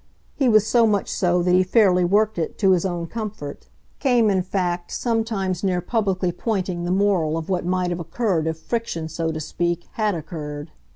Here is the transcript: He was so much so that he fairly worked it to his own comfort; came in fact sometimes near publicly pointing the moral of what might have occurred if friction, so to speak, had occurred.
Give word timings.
He 0.33 0.49
was 0.49 0.65
so 0.65 0.87
much 0.87 1.07
so 1.07 1.43
that 1.43 1.51
he 1.53 1.61
fairly 1.61 2.03
worked 2.03 2.39
it 2.39 2.57
to 2.57 2.71
his 2.71 2.85
own 2.85 3.05
comfort; 3.05 3.69
came 3.99 4.31
in 4.31 4.41
fact 4.41 4.89
sometimes 4.91 5.63
near 5.63 5.79
publicly 5.79 6.31
pointing 6.31 6.85
the 6.85 6.89
moral 6.91 7.37
of 7.37 7.49
what 7.49 7.65
might 7.67 7.91
have 7.91 7.99
occurred 7.99 8.47
if 8.47 8.57
friction, 8.57 9.07
so 9.07 9.31
to 9.31 9.39
speak, 9.39 9.85
had 9.91 10.15
occurred. 10.15 10.71